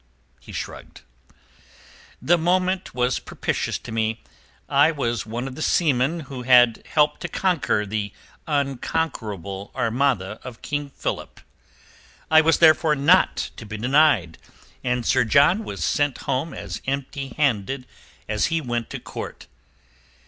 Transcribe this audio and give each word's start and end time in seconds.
He 0.39 0.51
shrugged. 0.51 1.01
"The 2.19 2.35
moment 2.35 2.95
was 2.95 3.19
propitious 3.19 3.77
to 3.77 3.91
me. 3.91 4.23
I 4.67 4.89
was 4.89 5.27
one 5.27 5.47
of 5.47 5.53
the 5.53 5.61
seamen 5.61 6.21
who 6.21 6.41
had 6.41 6.81
helped 6.89 7.21
to 7.21 7.27
conquer 7.27 7.85
the 7.85 8.11
unconquerable 8.47 9.71
Armada 9.75 10.39
of 10.43 10.63
King 10.63 10.89
Philip. 10.89 11.39
I 12.31 12.41
was 12.41 12.57
therefore 12.57 12.95
not 12.95 13.51
to 13.57 13.63
be 13.67 13.77
denied, 13.77 14.39
and 14.83 15.05
Sir 15.05 15.23
John 15.23 15.63
was 15.63 15.85
sent 15.85 16.17
home 16.25 16.51
as 16.51 16.81
empty 16.87 17.35
handed 17.37 17.85
as 18.27 18.47
he 18.47 18.59
went 18.59 18.89
to 18.89 18.99
Court. 18.99 19.45